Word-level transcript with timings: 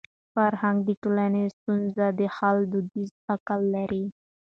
فرهنګ 0.33 0.77
د 0.87 0.89
ټولني 1.01 1.41
د 1.47 1.51
ستونزو 1.57 2.07
د 2.19 2.21
حل 2.35 2.57
دودیز 2.71 3.09
عقل 3.33 3.61
لري. 3.75 4.05